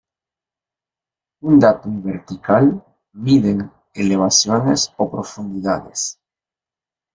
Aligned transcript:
Un 1.51 1.59
datum 1.59 2.01
vertical 2.01 2.73
miden 3.13 3.69
elevaciones 3.93 4.91
o 4.97 5.11
profundidades. 5.11 6.19